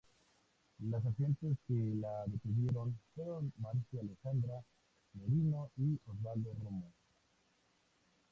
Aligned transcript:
Las 0.89 1.05
agentes 1.05 1.57
que 1.67 1.93
la 1.95 2.25
detuvieron 2.25 2.97
fueron 3.13 3.53
Marcia 3.59 3.99
Alejandra 4.01 4.63
Merino 5.13 5.69
y 5.77 5.95
Osvaldo 6.07 6.55
Romo. 6.63 6.91